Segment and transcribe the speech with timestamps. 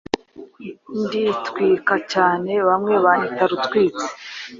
[0.99, 4.07] Nditwika cyane bamwe banyita Rutwitsi